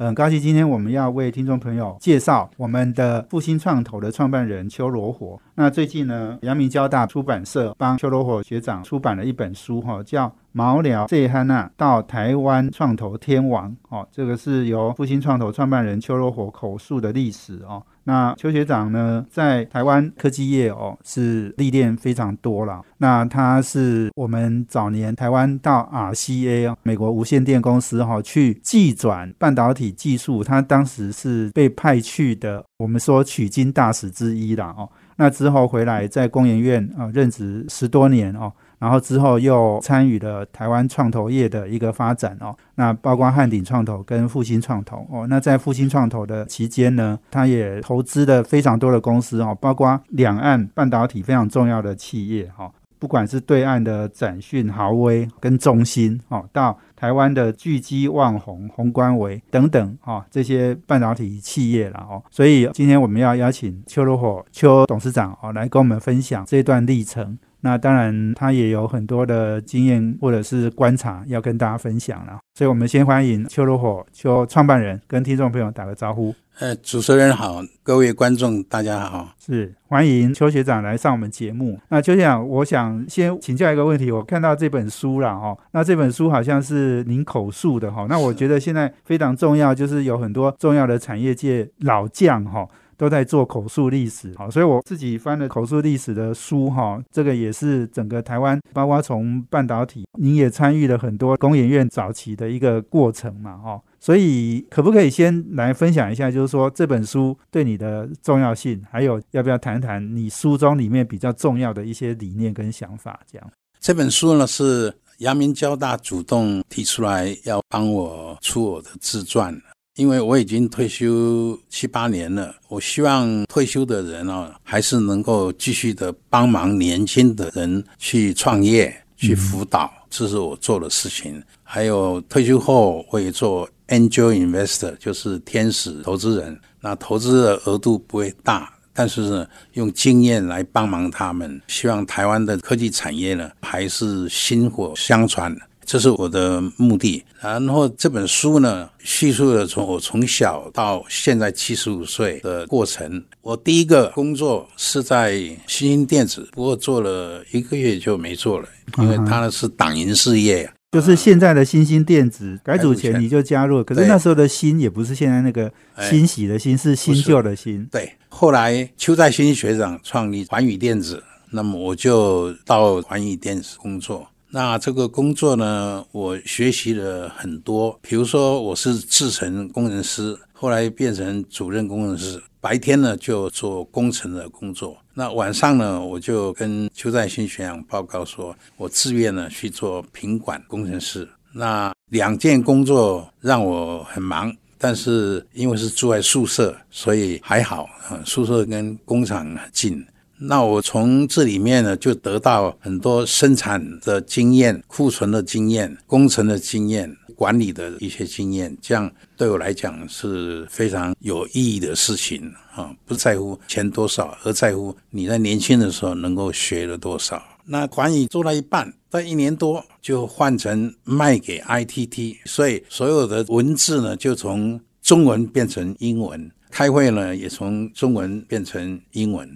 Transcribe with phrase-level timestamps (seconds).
[0.00, 5.40] 很高兴今天我们要为听众朋友介绍我们的复兴创投的创办人邱罗火。
[5.56, 13.70] 那最近呢，阳明交大出版社帮邱罗火学长出版了一本书，哈，叫《毛寮 Z 汉娜到台湾创投天王》。
[13.88, 17.82] 哦，这个是由复兴创投创办人邱若火口述的历史哦。
[18.04, 22.80] 那邱学长呢，在台湾科技业哦是历练非常多了。
[22.96, 34.88] 那他是我们早年台湾到 RCA 美国无线电公司哈去技转半导体技术，他当时是被派去的，我们说取经大使之一啦哦。
[35.16, 38.50] 那之后回来在工研院啊任职十多年哦。
[38.78, 52.70] 然后之后又参与了台湾创投业的一个发展哦，那包括汉鼎创投跟复兴创投哦，那在复兴创投的期间呢，他也投资了非常多的公司哦，包括两岸半导体非常重要的企业哈，
[53.00, 67.36] 不管是对岸的展讯、豪威跟中芯哦，到台湾的巨基、旺宏、宏观维等等哈，这些半导体企业了哦，所以今天我们要邀请邱如火邱董事长哦来跟我们分享这段历程。
[67.60, 76.34] 那当然，他也有很多的经验或者是观察要跟大家分享了，所以我们先欢迎邱如火邱创办人跟听众朋友打个招呼。
[76.60, 81.78] 呃，主持人好，各位观众大家好，是欢迎邱学长来上我们节目。
[81.88, 92.68] 那邱学长，我想先请教一个问题，我看到这本书了哈，那这本书好像是您口述的哈，那我觉得现在非常重要，就是有很多重要的产业界老将哈。
[92.98, 113.20] 都在做口述历史，好，所以我自己翻了口述历史的书，哈，这个也是整个台湾，包括从半导体，您也参与了很多工研院早期的一个过程嘛，哈，所以可不可以先来分享一下，就是说这本书对你的重要性，还有要不要谈谈你书中里面比较重要的一些理念跟想法？
[113.30, 119.56] 这样，这本书呢是阳明交大主动提出来要帮我出我的自传。
[119.98, 131.42] 因为我已经退休七八年了，我希望退休的人啊，还是能够继续的帮忙年轻的人去创业、去辅导，这是我做的事情。
[131.64, 136.56] 还有退休后，我也做 angel investor，就是天使投资人。
[136.80, 145.52] 那投资的额度不会大，但是呢，用经验来帮忙他们，希望台湾的科技产业呢，还是薪火相传。
[145.88, 147.24] 这是我的目的。
[147.40, 153.24] 然后这本书呢，叙述了从我从小到现在七十五岁的过程。
[153.40, 155.32] 我第一个工作是在
[155.66, 160.70] 新兴电子，不过做了一个月就没做了，因为它是党营事业。
[160.92, 165.72] 就是现在的新兴电子改组前你就加入，可是那时候的新也不是现在那个
[166.10, 167.86] 欣喜的新，是新旧的新。
[167.86, 174.26] 对，后来邱在新学长创立环宇电子，那么我就到环宇电子工作。
[174.50, 177.98] 那这个工作呢，我学习了很多。
[178.00, 182.42] 比如说，我是制程工程师，后来变成主任工程师。
[182.60, 191.28] 白天呢就做工程的工作，那晚上呢我就跟邱在新学长报告说，我自愿呢去做品管工程师。
[191.52, 197.88] 那两件工作让我很忙，但是因为是住在宿舍，所以还好，
[198.24, 200.04] 宿舍跟工厂近。
[200.40, 212.94] 那我从这里面呢，就得到很多生产的经验、库存的经验、工程的经验、管理的一些经验，这样对我来讲是非常有意义的事情啊！
[213.04, 217.42] 不在乎钱多少，而在乎你在年轻的时候能够学了多少。
[217.64, 229.48] 那管理做了一半，在一年多就换成卖给 ITT，所以所有的文字呢，就从中文变成英文，开会呢也从中文变成英文。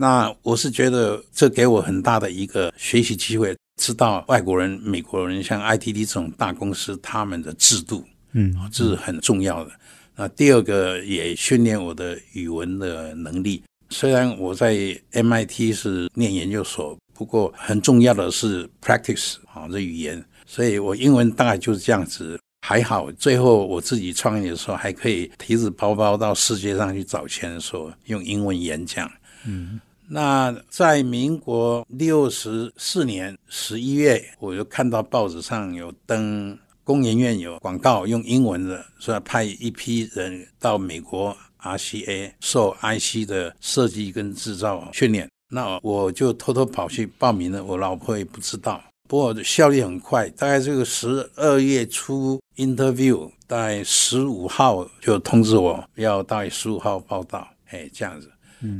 [0.00, 8.02] 那我是觉得这给我很大的一个学习机会，知道外国人、美国人像 ITT 这种大公司他们的制度，
[8.32, 9.70] 嗯，这是很重要的。
[10.16, 13.62] 那第二个也训练我的语文的能力。
[13.90, 14.74] 虽然我在
[15.12, 20.24] MIT 是念研究所，不过很重要的是 practice 啊，这语言。
[20.46, 23.12] 所以我英文大概就是这样子，还好。
[23.12, 29.10] 最后我自己创业的时候，还可以提着包包到世界上去找钱的时候，用英文演讲，
[29.44, 29.78] 嗯。
[30.12, 45.30] 那在民国六十四年十一月，我就看到报纸上有登工研院有广告，用英文的说要派一批人到美国 RCA 受 IC 的设计跟制造训练。
[45.48, 48.82] 那我就偷偷跑去报名了，我老婆也不知道。
[49.08, 58.28] 不过效率很快，大概这个十二月初 interview，大概十五号就通知我要到十五号报道，哎，这样子。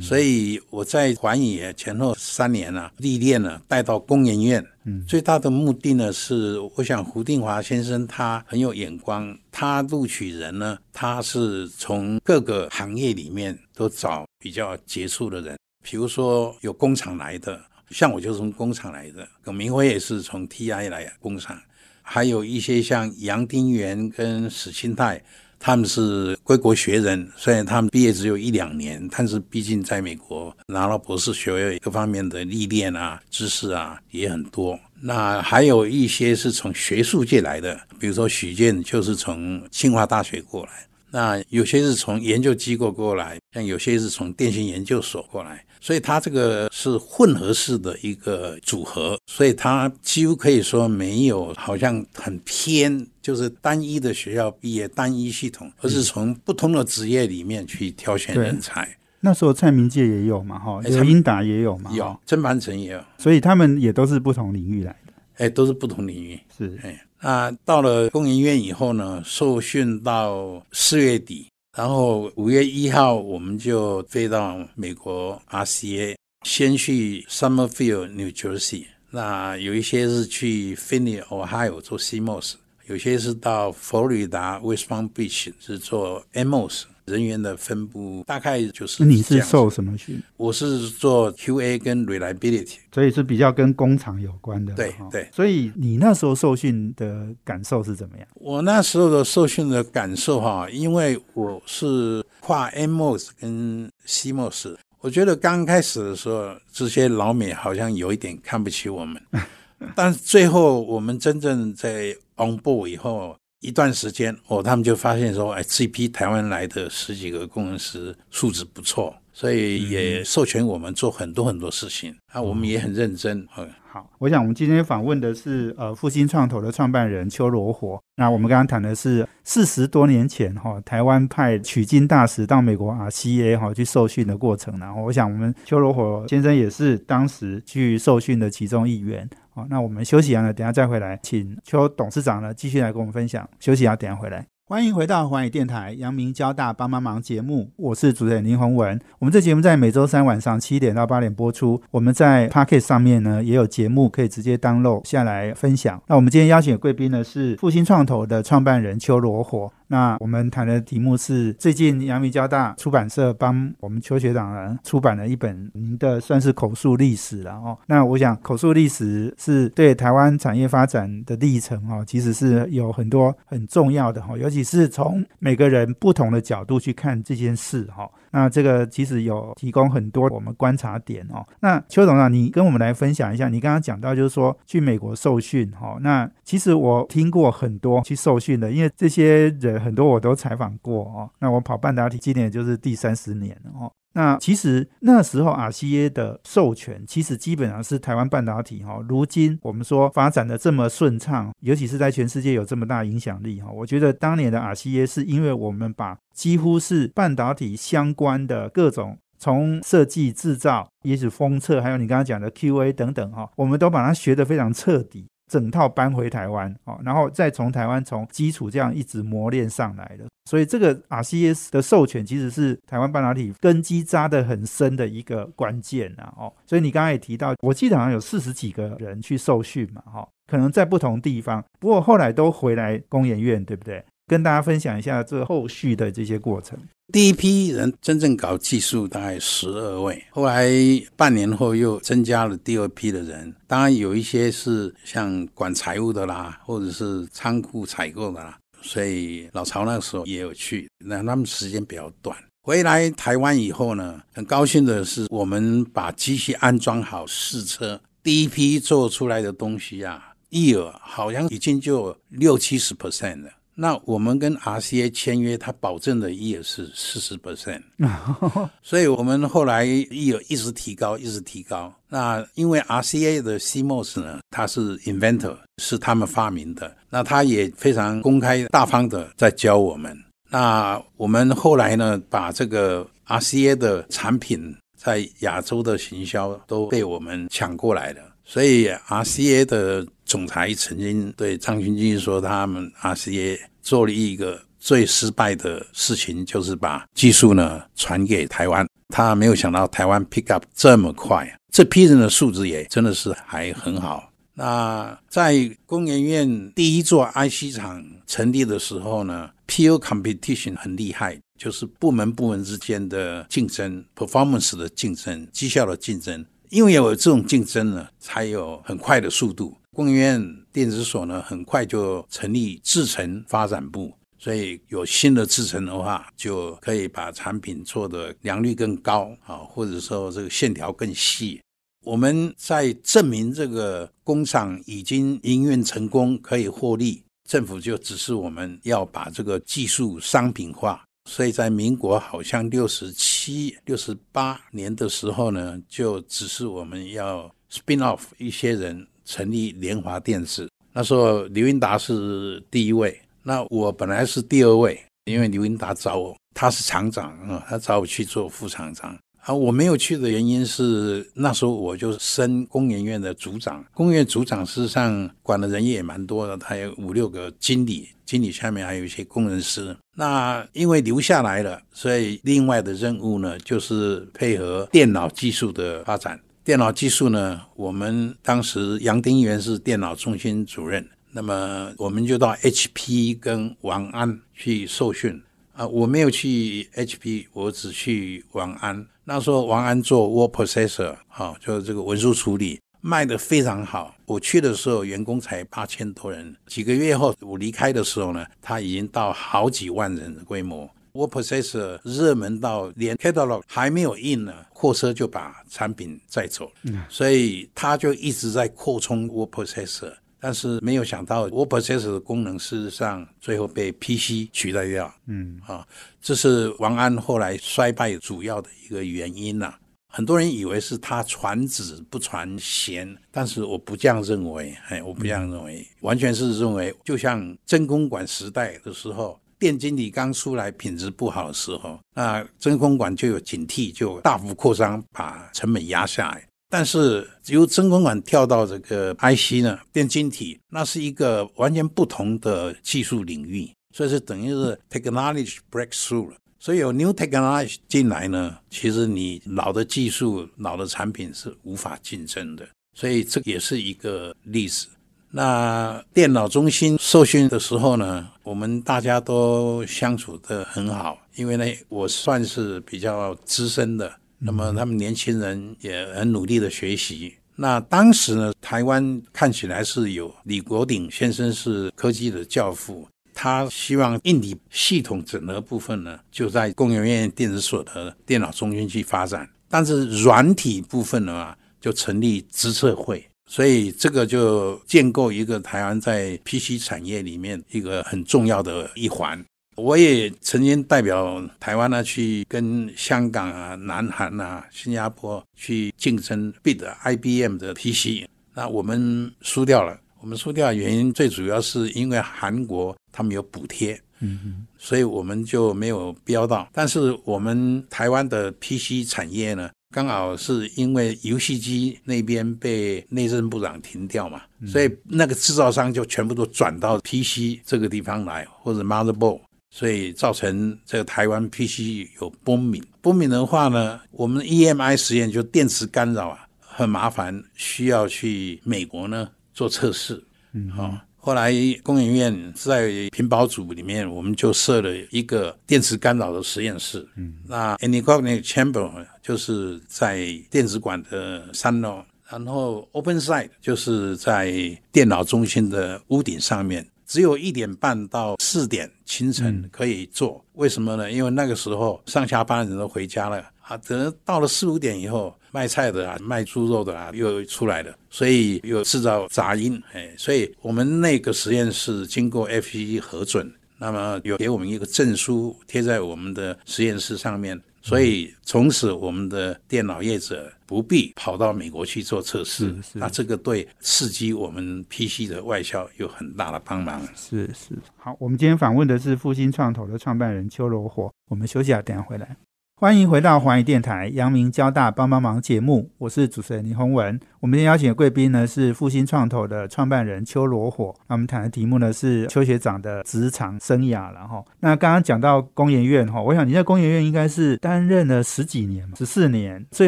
[0.01, 4.65] 所以我在环宇前后三年啊历练了，带到工研院。
[4.83, 17.61] 嗯，最大的目的呢是，我想胡定华先生他很有眼光，他录取人呢，他是从各个行业里面都找比较杰出的人，比如说有工厂来的。
[17.89, 21.61] 像我就从工厂来的，耿明辉也是从 TI 来工厂，
[22.01, 25.21] 还有一些像杨丁元跟史清泰，
[25.63, 34.77] 他们是归国学人，虽然他们毕业只有一两年，但是毕竟在美国拿了博士学位，各方面的历练啊、知识啊也很多。
[34.99, 40.71] 那还有一些是从学术界来的，比如说许健就是从清华大学过来，
[41.11, 45.63] 那有些是从研究机构过来，像有些是从电信研究所过来。
[45.83, 58.87] 所以它这个是混合式的一个组合，所以它几乎可以说没有好像很偏，就是单一的学校毕业单一系统，而是从不同的职业里面去挑选人才。
[59.21, 67.03] 那时候蔡明介也有嘛，哈，有英达也有嘛，有曾凡成也有，所以他们也都是不同领域来的，哎，都是不同领域，是哎。
[67.19, 71.47] 那到了工研院以后呢，受训到四月底。
[71.75, 82.55] 然后五月一号我们就飞到美国 RCA，先去 Summerfield New Jersey，那有一些是去 f i n n y Ohio 做 CMOS，
[82.87, 86.83] 有些是到佛罗里达 West Palm Beach 是做 MOS。
[87.05, 89.03] 人员的分布大概就是。
[89.03, 90.21] 你是受什么训？
[90.37, 94.73] 我是做 QA 跟 Reliability，所以是比较跟工厂有关的。
[94.73, 95.27] 对对。
[95.31, 98.27] 所以你那时候受训的感受是怎么样？
[98.35, 109.21] 我那时候的受训的感受哈，因为我是跨 MOS 跟 CMOS，我觉得刚开始的时候，这些老美好像有一点看不起我们，
[109.95, 113.35] 但最后我们真正在 on board 以后。
[113.61, 123.47] 一段时间哦，他们就发现说，哎，这批台湾来的十几个工程师素质不错，所以也授权我们做很多很多事情啊，我们也很认真。
[123.57, 127.99] 嗯，好，我想我们今天访问的是呃复兴创投的创办人邱罗火。
[128.17, 134.77] 那我们刚刚谈的是四十多年前哈，台湾派取经大使到美国 RCA 哈去受训的过程。
[134.79, 139.27] 然后我想我们邱罗火先生也是当时去受训的其中一员。
[139.53, 143.49] 好，那我们休息完了，等下再回来，请邱董事长呢继续来跟我们分享。
[143.59, 144.50] 休息啊，等下回来。
[144.71, 148.97] 欢迎回到环宇电台阳明交大帮帮忙节目，我是主持人林宏文。
[149.19, 151.81] 我们这节目在每周三晚上七点到八点播出。
[151.91, 156.01] 我们在 Pocket 上面呢也有节目可以直接 download 下来分享。
[156.07, 159.69] 那我们今天邀请的贵宾呢是复兴创投的创办人邱罗火。
[159.91, 167.77] 那我们谈的题目是最近阳明交大出版社帮我们邱学长呢出版了一本您的算是口述历史了哦。
[167.87, 178.09] 那我想口述历史是对台湾产业发展的历程哦，其实是有很多很重要的哈，尤其是从每个人不同的角度去看这件事哈。
[178.31, 181.45] 那这个其实有提供很多我们观察点哦。
[181.59, 185.97] 那邱董事长，你跟我们来分享一下，你刚刚讲到就是说去美国受训哈。
[186.01, 191.29] 那其实我听过很多去受训的，因为这些人很多我都采访过哦。
[191.39, 193.91] 那我跑半导体今年就是第三十年哦。
[194.13, 198.99] 那其实那时候 RCA 的授权，其实基本上是台湾半导体哈。
[199.07, 203.71] 如今我们说发展的这么顺畅，尤其是在全世界有这么大影响力哈。
[203.71, 215.27] 我觉得当年的 RCA 是因为我们把几乎是半导体相关的各种从设计、制造，也许封测，还有你刚刚讲的 QA 等等哈，我们都把它学得非常彻底。
[215.51, 234.01] 整套搬回台湾哦，然后再从台湾从基础这样一直磨练上来的，所以这个 RCS 的授权其实是台湾半导体根基扎得很深的一个关键啊哦，所以你刚刚也提到，我记得好像有四十几个人去受训嘛哈，可能在不同地方，不过后来都回来工研院，对不对？
[234.27, 236.77] 跟大家分享一下这后续的这些过程。
[237.11, 240.71] 第一批人真正搞技术大概十二位，后来
[241.17, 243.53] 半年后又增加了第二批的人。
[243.67, 248.57] 当然有一些是像管财务的啦，或者是仓库采购的啦。
[248.81, 252.37] 所以老曹那个时候也有去，那他们时间比较短。
[252.63, 263.49] 回来台湾以后呢，很高兴的是，我们把机器安装好试车，第一批做出来的东西啊，一尔好像已经就六七十 percent 了。
[263.73, 267.81] 那我们跟 RCA 签约，他保证的也是四十 percent，
[268.83, 270.01] 所以我们后来一
[270.47, 271.91] 一直提高，一直提高。
[272.09, 280.17] 那因为 RCA 的 CMOS 呢，它是 inventor，是他们发明的，那他也非常公开大方的在教我们。
[280.49, 288.21] 那我们后来呢，把这个 RCA 的产品在亚洲的行销都被我们抢过来了。
[288.43, 298.87] 所以 RCA 的总裁曾经对张群基说，他们 RCA 做了一个最失败的事情，就是把技术呢传给台湾。
[299.09, 304.31] 他没有想到台湾 pick up 这么快，这批人的素质也真的是还很好。
[304.53, 316.45] 那在工研院第一座 IC 厂成立的时候呢，PO competition 很厉害，就是部门部门之间的竞争，performance 的竞争，绩效的竞争。
[316.69, 319.75] 因为有这种竞争呢，才有很快的速度。
[319.93, 331.59] 工研院电子所呢，很快就成立制程发展部，所以有新的制程的话，就可以把产品做的良率更高啊，或者说这个线条更细。
[332.05, 341.03] 我们在证明这个工厂已经营运成功，可以获利，政府就指示我们要把这个技术商品化。
[341.29, 350.69] 所以在民国好像六十七、六十八年的时候呢，就指示我们要 spin off 一些人成立联华电子。
[350.91, 359.17] 那时候刘英达是第一位，那我本来是第二位，因为刘英达找我，他是厂长啊，他找我去做副厂长。
[359.43, 369.95] 啊，我没有去的原因是那时候我就升工研院的组长，工研院组长事实上管的人也蛮多的，他有五六个经理，经理下面还有一些工程师。
[370.15, 376.39] 那因为留下来了，所以另外的任务呢，就是配合电脑技术的发展。
[376.63, 385.41] 电脑技术呢，我们当时杨丁元是电脑中心主任，那么我们就到 HP 跟王安去受训。
[385.73, 389.03] 啊，我没有去 HP，我只去王安。
[389.23, 394.13] 那时候王安做 word processor，好，就是这个文书处理，卖的非常好。
[394.25, 396.55] 我去的时候，员工才八千多人。
[396.67, 400.87] 几个月后，我离开的时候呢，他已经到好几万人的规模。
[401.13, 407.05] Word processor 热门到连 catalog 还没有印呢，货车就把产品载走了。
[407.09, 410.13] 所以他就一直在扩充 word processor。
[410.43, 415.13] 但是没有想到，word processor 的功能事实上最后被 PC 取代掉。
[415.27, 415.87] 嗯，啊，
[416.19, 419.75] 这是王安后来衰败主要的一个原因呐。
[420.13, 424.75] 很多人以为是他传子不传贤，但是我不这样认为。
[424.89, 436.43] 哎，我不这样认为，完全是认为，就像真公馆时代的时候，电晶体刚出来品质不好的时候，那真空管就有警惕，就大幅扩张，把成本压下来。
[436.67, 446.35] 但是由真空管跳到这个 IC 呢，电晶体，那是一个完全不同的技术领域，所以是等于是 technology breakthrough 了。
[446.59, 452.67] 所以有 new technology 进来呢，其实你老的技术、老的产品是无法竞争的。
[452.97, 454.87] 所以这也是一个例子。
[455.33, 464.11] 那电脑中心受训的时候呢，我们大家都相处的很好，因为呢，我算是比较资深的。
[464.39, 467.33] 那么他们年轻人也很努力的学习。
[467.55, 479.47] 那当时呢，台湾看起来是有李国鼎先生是科技的教父，他希望硬体系统整合部分呢，就在工研院电子所的电脑中心去发展。
[479.69, 489.43] 但是软体部分呢，就成立资策会，所以这个就建构一个台湾在 PC 产业里面一个很重要的一环。
[489.75, 499.99] 我也曾经代表台湾呢，去跟香港啊、南韩啊、新加坡去竞争 b i d IBM 的 PC，那我们输掉了。
[500.21, 506.69] 我们输掉的原因最主要是因为韩国他们有补贴，嗯嗯，所以我们就没有标到。
[506.71, 519.41] 但是我们台湾的 PC 产业呢，刚好是因为游戏机那边被内政部长停掉嘛，所以那个制造商就全部都转到 PC 这个地方来，或者 motherboard。
[519.73, 530.21] 所以造成这个台湾 PC 有波敏，波敏的话呢，我们 EMI 实验就电磁干扰啊，很麻烦，需要去美国呢做测试。
[530.51, 537.07] 嗯，好，后来工研院在屏保组里面，我们就设了一个电磁干扰的实验室。
[537.15, 538.89] 嗯，那 Anechoic Chamber
[539.21, 544.51] 就是在电子管的三楼，然后 open side 就是在
[544.91, 546.85] 电脑中心的屋顶上面。
[547.05, 551.11] 只有一点半到四点清晨可以做，为什么呢？
[551.11, 559.81] 因为那个时候上下班人都回家了啊，等到了四五点以后，卖菜的啊、卖猪肉的啊又出来了，所以又制造杂音。
[559.93, 577.01] 哎，所以我们那个实验室经过 FCC 核准，那么有给我们一个证书贴在我们的实验室上面，所以从此我们的电脑业者不必跑到美国去做测试，那这个对刺激我们 PC 的外销有很大的帮忙。
[577.15, 577.73] 是是。
[577.95, 581.09] 好，我们今天访问的是复兴创投的创办人邱罗火。
[581.29, 582.35] 我们休息啊，等下回来。
[582.81, 587.19] 欢迎回到华语电台阳明交大帮帮忙节目，我是主持人林宏文。
[587.39, 590.91] 我们今天邀请的贵宾呢是复兴创投的创办人邱罗火。
[591.07, 594.43] 那我们谈的题目呢是邱学长的职场生涯然后。
[594.61, 599.87] 那刚刚讲到工研院哈，我想你在工研院应该是担任了十几年嘛，十四年，最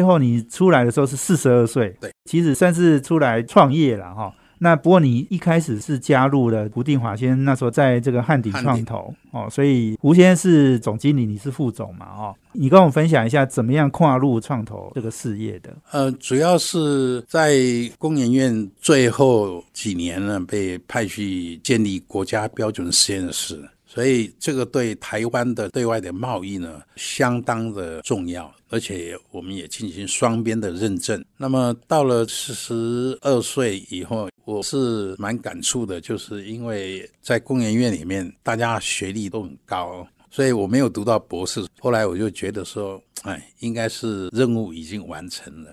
[0.00, 4.32] 后你出来的时候是四十二岁，对，其实算是出来创业了哈。
[4.64, 15.70] 那不过你一开始是加入了胡定华先生，那时候在这个汉鼎创投哦，所以胡先生是总经理，你是副总嘛哦，你跟我分享一下怎么样跨入创投这个事业的？
[15.92, 17.54] 呃，主要是在
[17.98, 23.62] 工研院最后几年呢，被派去建立国家标准实验室，
[23.94, 28.52] 所以这个对台湾的对外的贸易呢相当的重要。
[28.70, 31.24] 而且我们也进行双边的认证。
[31.36, 41.64] 那么到了四十二岁以后，我是蛮感触的，就是因为在工研院里面，大家学历都很高，所以我没有读到博士。
[41.78, 45.72] 后来我就觉得说，哎，应该是任务已经完成了，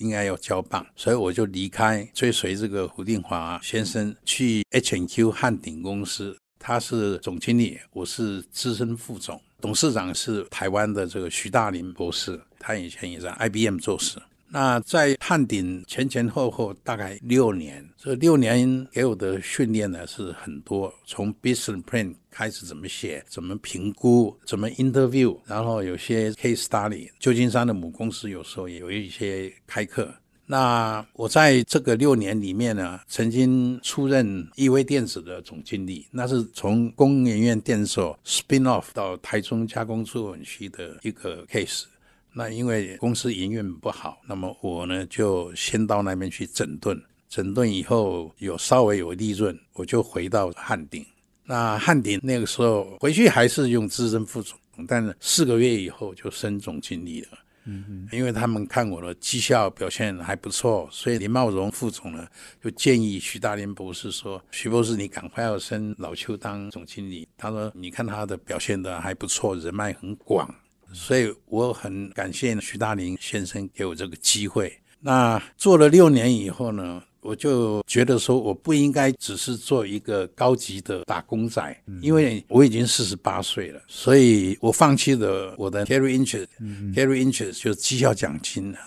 [0.00, 9.40] 应该要交棒，所以我就离开，追随这个胡定华先生去 H N Q 汉鼎公司，他是总经理，我是资深副总。
[9.62, 14.18] 董事长是台湾的这个徐大林博士，他以前也在 IBM 做事。
[14.52, 27.08] 那在汉鼎前前后后大概六年，这六年给我的训练呢是很多，从 business plan 开始怎么写，怎么评估，怎么 interview，然后有些 case study。
[27.18, 30.12] 旧金山的母公司有时候也有一些开课。
[30.50, 41.84] 那我在这个六年里面呢，曾经出任易威电子的总经理，那是从工研院电所 spin off 到台中加工出口区的一个 case。
[42.32, 51.06] 那因为公司营运不好，那么我呢就先到那边去整顿，整顿以后有稍微有利润，我就回到汉鼎。
[51.44, 57.38] 那汉鼎那个时候回去还是用资深副总，但是四个月以后就升总经理了。
[57.64, 62.26] 嗯，因为他们看我的绩效表现还不错，所以林茂荣副总呢
[62.62, 70.52] 就建议徐大林博士说：“徐博士，你赶快要升老邱当总经理。”他说：“你看他的表现的还不错，人脉很广。”
[70.92, 74.76] 所以我很感谢徐大林先生给我这个机会。
[74.98, 77.02] 那做了六年以后呢？
[77.22, 88.78] 我就觉得说，我不应该只是做一个高级的打工仔，因为我已经四十八岁了，所以我放弃了我的 carry interest，carry interest 就是绩效奖金了。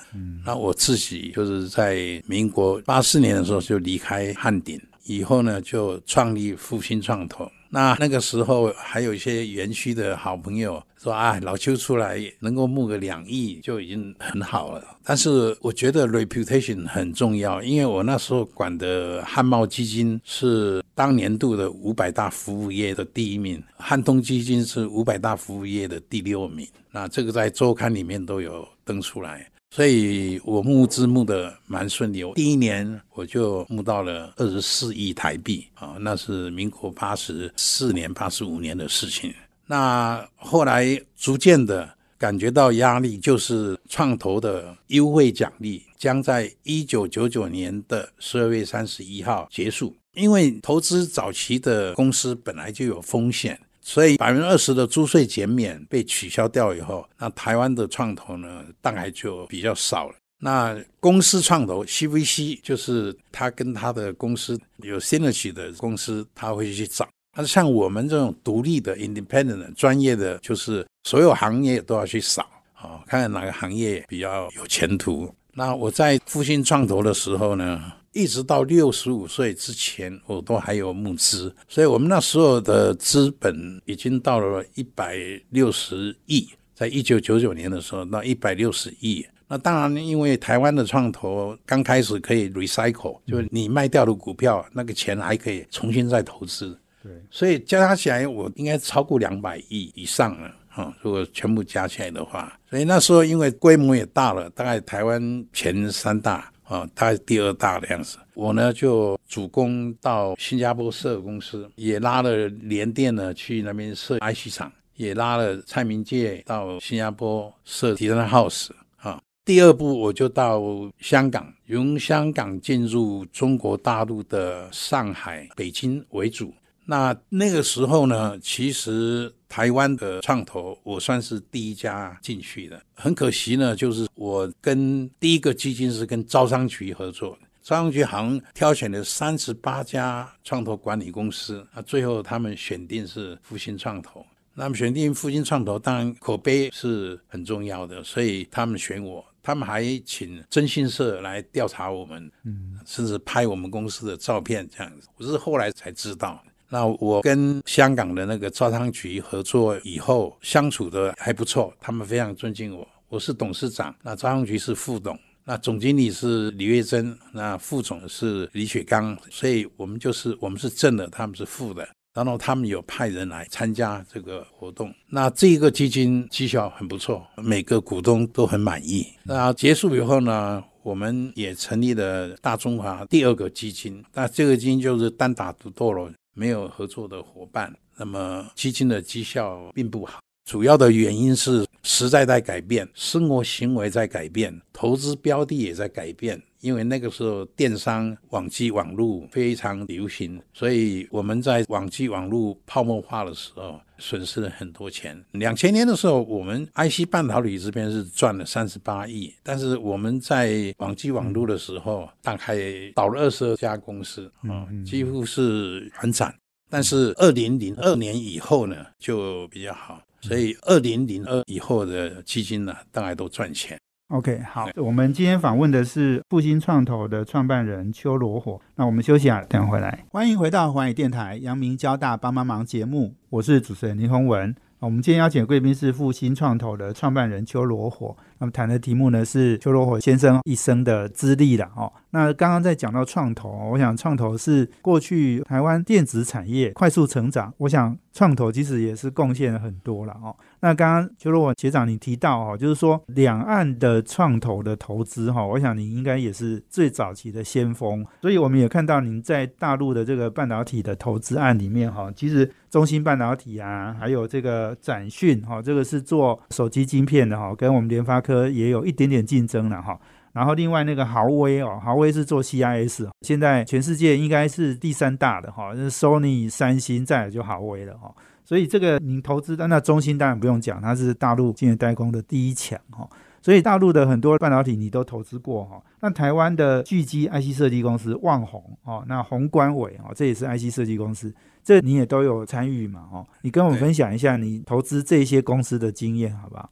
[0.45, 7.49] 那我自己就是在民国八四年的时候就离开汉鼎，以后呢就创立复兴创投。
[7.73, 10.81] 那那个时候还有一些园区的好朋友。
[11.01, 14.81] 说啊，老邱出来能够募个两亿就已经很好了。
[15.03, 26.65] 但是我觉得 reputation 很重要，因为我那时候管的汉茂基金是当年度的五百大服务业的第一名，汉通基金是五百大服务业的第六名。
[26.89, 32.23] 那这个在周刊里面都有登出来，所以我募资募的蛮顺利。
[32.23, 39.33] 我第一年我就募到了二十四亿台币啊，那是民国八十四年、八十五年的事情。
[39.65, 49.95] 那后来逐渐的感觉到压力，就是创投的优惠奖励将在一九九九年的十二月三十一号结束。
[50.13, 60.15] 因为投资早期的公司本来就有风险，所以百分之二十的租税减免被取消掉以后，那台湾的创投呢，大概就比较少了。
[60.39, 67.07] 那公司创投 CVC 就是他跟他的公司有 synergy 的公司，他会去找。
[67.35, 75.33] 那像我们这种独立的、independent 专业的，就是所有行业都要去扫啊，看看哪个行业比较有前途。
[75.53, 85.17] 那我在复兴创投的时候呢，一直到六十五岁之前，我都还有募资，所以我们那时候的资本已经到了一百
[85.49, 89.25] 六十亿，在一九九九年的时候到一百六十亿。
[89.45, 96.77] 那当然，因为台湾的创投刚开始可以 recycle，就是你卖掉的股票，那个钱还可以重新再投资。
[97.03, 100.95] 对，所以加起来我应该超过两百亿以上了哈。
[101.01, 108.17] 如果全部加起来的话，所以那时候因为规模也大了，大概台湾前三大啊，大概第二大的样子。
[108.33, 119.21] 我呢就主攻到新加坡设公司，也拉了联电呢去那边设 IC 厂，也拉了蔡明介到新加坡设 Design House 啊。
[119.45, 120.61] 第二步我就到
[120.99, 126.53] 香港，由香港进入中国大陆的上海、北京为主。
[126.85, 132.81] 那那个时候呢，其实台湾的创投，我算是第一家进去的。
[132.93, 144.25] 很可惜呢，就是我跟第一个基金是跟招商局合作，招商局好像挑选了三十八家创投管理公司，啊，最后他们选定是复兴创投。
[144.53, 149.25] 那么选定复兴创投，当然口碑是很重要的，所以他们选我。
[149.45, 155.07] 他们还请征信社来调查我们，嗯，甚至拍我们公司的照片这样子。
[155.17, 156.41] 我是后来才知道。
[156.73, 162.87] 那我跟香港的那个招商局合作以后，相处的还不错，他们非常尊敬我。
[163.09, 171.87] 我是董事长，那招商局是副董，那总经理是李月珍，那副总是李雪刚，所以我们就是我们是正的，他们是负的。
[172.15, 179.05] 然后他们有派人来参加这个活动，那这个基金绩效很不错，每个股东都很满意。
[179.21, 187.73] 那结束以后呢，我们也成立了大中华第二个基金，那这个基金就是单打独斗了，没有合作的伙伴。
[187.95, 196.41] 那么基金的绩效并不好，主要的原因是时代在改变，生活行为在改变，投资标的也在改变。
[196.63, 205.21] 因为那个时候电商、网际网络非常流行，所以我们在网际网络泡沫化的时候损失了很多钱。
[205.31, 212.57] 两千年的时候，我们 IC 半导体这边是赚了三十八亿，但是我们在网际网络的时候，大概
[212.95, 216.33] 倒了二十二家公司，啊，几乎是很惨。
[216.69, 223.77] 但是二零零二年以后呢，就比较好，所以二零零二以后的基金呢，大概都赚钱。
[224.09, 228.59] OK，好，我们今天访问的是复兴创投的创办人邱罗火。
[228.75, 230.05] 那我们休息啊，等回来。
[230.11, 234.53] 欢迎回到华语电台阳明交大帮帮忙节目，我是主持人林宏文。
[234.79, 238.15] 我们今天邀请的贵宾是复兴创投的创办人邱罗火。
[238.43, 241.89] 那么谈的题目呢是邱罗火先生一生的资历了哦。
[242.09, 250.35] 那刚刚在讲到创投，我想创投是过去台湾电子产业快速成长，我想创投其实也是贡献了很多了哦。
[250.59, 269.99] 那刚刚邱罗火学长你提到哦，就是说两岸的创投的投资哈，我想你应该也是最早期的先锋，所以我们也看到您在大陆的这个半导体的投资案里面哈，其实中芯半导体啊，还有这个展讯哈，这个是做手机晶片的哈，跟我们联发科也有一点点竞争了哈。
[270.33, 278.11] 然后另外那个豪威哦，豪威是做 CIS，现在全世界应该是第三大的哈，是 Sony、三星，再来就豪威了哈。
[278.43, 283.07] 所以这个您投资的那中芯当然不用讲，它是大陆晶圆代工的第一强哈。
[283.43, 285.79] 所以大陆的很多半导体你都投资过哈。
[285.99, 291.31] 那台湾的巨基 IC 设计公司旺宏哦，那宏观伟哦，这也是 IC 设计公司，
[291.63, 293.27] 这你也都有参与嘛哦。
[293.43, 296.69] 你跟我分享一下你投资这些公司的经验好不好？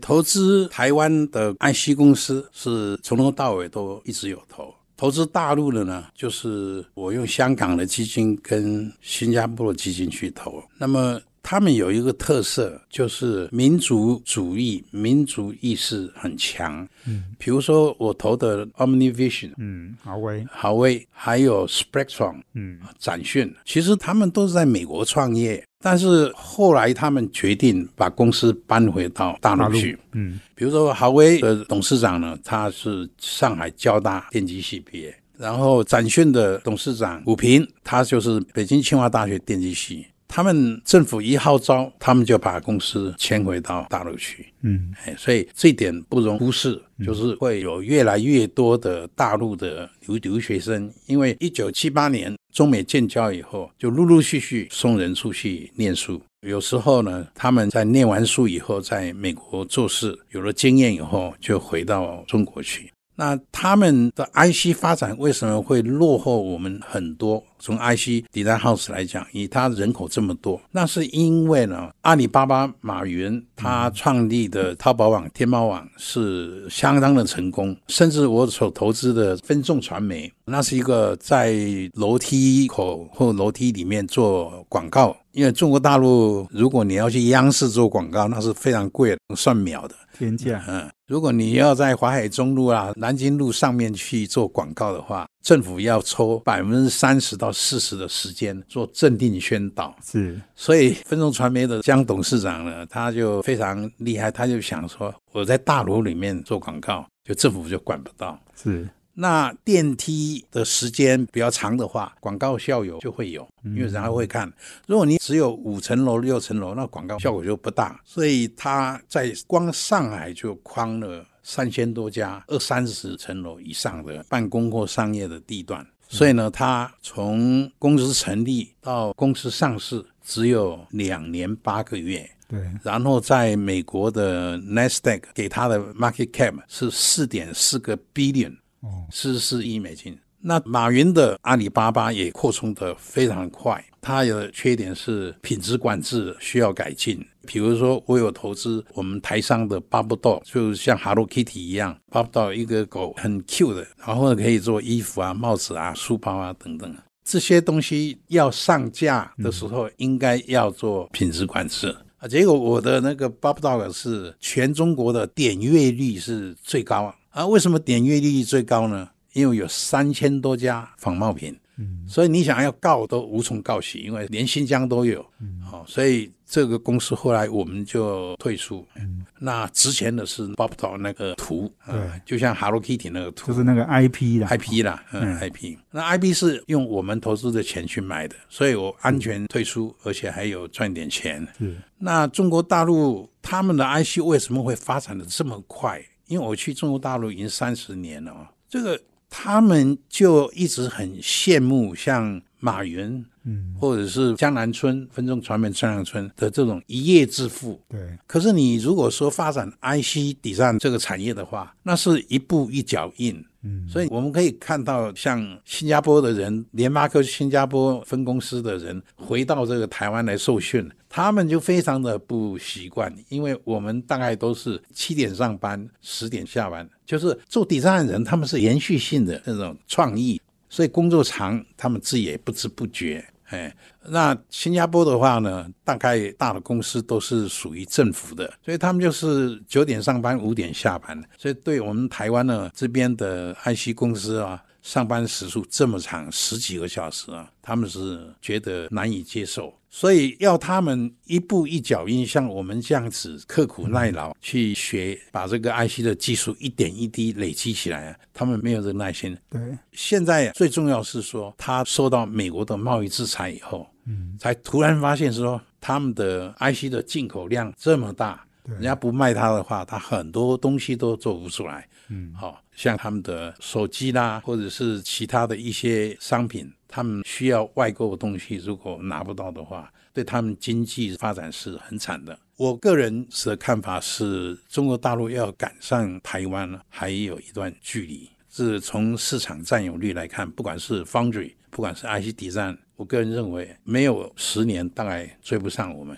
[0.00, 10.62] 投资台湾的安溪公司是从头到尾都一直有投，投资大陆的呢，就是我用香港的基金跟新加坡的基金去投。
[10.78, 16.86] 那么他们有一个特色，就是民族主义、民族意识很强。
[17.06, 25.64] 嗯，比如说我投的 OmniVision，嗯，豪威，豪威，还有 Spectrum，嗯，展讯，其实他们都是在美国创业。
[25.80, 29.96] 但是后来他们决定把公司搬回到大陆去。
[30.10, 40.04] 嗯，比如说豪威的董事长呢，他是上海交大电机系毕业，然后展讯的董事长武平，他就是北京清华大学电机系。
[40.28, 44.52] 他们政府一号召，他们就把公司迁回到大陆去。
[44.60, 56.20] 嗯，哎，所以这点不容忽视，就是会有越来越多的大陆的留留学生，因为一九七八年中美建交以后，就陆陆续续送人出去念书。
[56.46, 62.92] 有时候呢，他们在念完书以后，在美国做事，有了经验以后，就回到中国去。
[63.16, 67.42] 那他们的 IC 发展为什么会落后我们很多？
[67.58, 81.54] 从 IC Design House 来讲，以它人口这么多，那是因为呢，阿里巴巴马云他创立的淘宝网、天猫网是相当的成功，甚至我所投资的分众传媒，那是一个在
[81.94, 85.16] 楼梯口或楼梯里面做广告。
[85.32, 90.60] 因为中国大陆，如果你要去央视做广告，那是非常贵的，算秒的天价。
[90.66, 99.94] 嗯，如果你要在淮海中路啊、南京路上面去做广告的话，政府要抽百分之三十到四十的时间做镇定宣导。
[100.04, 108.38] 是，所以分众传媒的江董事长呢，他就非常厉害，他就想说，我在大楼里面做广告，就政府就管不到。
[108.54, 108.88] 是。
[109.20, 114.48] 那电梯的时间比较长的话，广告效有就会有，因为人家会看。
[114.86, 118.00] 如果你只有五层楼、六层楼，那广告效果就不大。
[118.04, 132.28] 所以他在光上海就框了三千多家二三十层楼以上的办公或商业的地段，所以呢，他从公司成立到公司上市只有两年八个月。
[132.46, 140.18] 对，然后在美国的 Nasdaq 给他的 market cap 是四点四个 billion，哦，四十四亿美金。
[140.40, 147.24] 那马云的阿里巴巴也扩充的非常快，它的缺点是品质管制需要改进。
[147.46, 156.94] 比如说，我有投资我们台商的 Bubble Dog，就像 Hello Kitty 一样，Bubble Dog 一个狗很 Q 的，然后可以做衣服啊、帽子啊、书包啊等等。
[157.24, 161.94] 这些东西要上架的时候，应该要做品质管制。
[162.18, 167.46] 啊，结果我的那个 Bob Dog 是全中国的点阅率是最高啊啊！
[167.46, 169.08] 为什么点阅率最高呢？
[169.38, 181.94] 因为有三千多家仿冒品，嗯，所以你想要告都无从告起，因为连新疆都有，嗯，好，所以这个公司后来我们就退出，嗯，那值钱的是 Bob Dog 那个图，对，
[182.26, 191.76] 就像 Hello Kitty 那个图，就是那个 IP 啦，IP 啦，嗯，IP，那 IP 是用我们投资的钱去买的，所以我安全退出，而且还有赚点钱，是。
[191.96, 196.02] 那中国大陆他们的 IC 为什么会发展的这么快？
[196.26, 199.00] 因为我去中国大陆已经三十年了，这个。
[199.30, 207.80] 他们就一直很羡慕像马云，嗯，或者是江南春、分众传媒、江南村的这种一夜致富。
[207.88, 208.00] 对。
[208.26, 213.44] 可是你如果说发展 IC 底上这个产业的话，那是一步一脚印。
[213.62, 213.88] 嗯。
[213.88, 226.88] 所以我们可以看到，像新加坡的人，联发科新加坡分公司的人回到这个台湾来受训，他们就非常的不习惯，因为我们大概都是七点上班，十点下班。
[227.08, 233.24] 就是做底商的人，他们是延续性的那种创意，所以工作长，他们自己也不知不觉。
[233.46, 233.74] 哎，
[234.10, 241.18] 那新加坡的话呢，大概大的公司都是属于政府的，所以他们就是九点上班，五点下班。
[241.38, 244.62] 所以对我们台湾呢这边的 IC 公司啊。
[244.88, 259.36] 上班时数这么长，十几个小时啊，他们是觉得难以接受，所以要他们一步一脚印，像我们这样子刻苦耐劳去学，把这个 IC 的技术一点一滴累积起来啊，他们没有这耐心。
[259.50, 259.60] 对，
[259.92, 271.88] 现在最重要是说，他受到美国的贸易制裁以后，嗯，才突然发现说，他们的 IC 的进口量这么大，人家不卖他的话，他很多东西都做不出来。
[272.08, 282.38] 嗯，好像他们的手机啦，或者是其他的一些商品，他们需要外购的东西，如果拿不到的话，对他们经济发展是很惨的。
[282.56, 288.28] 我个人的看法是，中国大陆要赶上台湾呢，还有一段距离。
[288.50, 296.16] 是从市场占有率来看，不管是 Foundry，不管是 IC 底站，我个人认为没有十年大概追不上我们。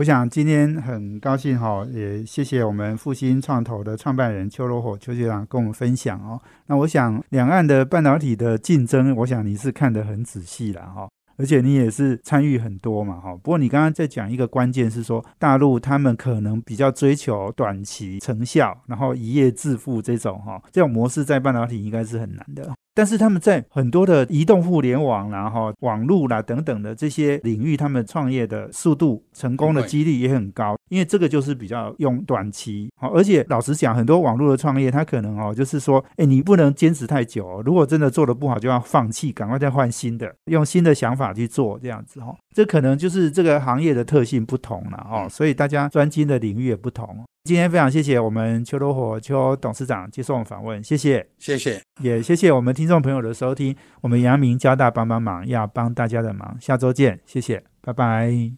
[0.00, 6.40] 我想今天很高兴哈，也谢谢我们复兴创投的创办人邱罗火邱局长跟我们分享哦。
[6.68, 13.34] 那我想两岸的半导体的竞争，我想你是看得很仔细了哈，而且你也是参与很多嘛哈。
[13.42, 22.72] 不过你刚刚在讲一个关键是说，大陆他们可能比较追求短期成效，然后一夜致富这种哈，这种模式在半导体应该是很难的。
[22.94, 32.90] 但是他们在很多的移动互联网然后网络啦等等的这些领域，他们创业的速度、成功的几率也很高，因为这个就是比较用短期。
[32.96, 42.34] 好，而且老实讲，很多网络的创业，它可能哦，就是说，哎，你不能坚持太久，如果真的做的不好，就要放弃，赶快再换新的，用新的想法去做，这样子哈。
[42.54, 47.24] 这可能就是这个行业的特性不同了哦，所以大家专精的领域也不同。
[47.44, 53.74] 今天非常谢谢我们邱罗火邱董事长接受我们访问，谢谢，谢谢，也谢谢我们听众朋友的收听。
[54.02, 58.52] 我们阳明交大帮帮忙，要帮大家的忙，下周见，谢谢，拜拜。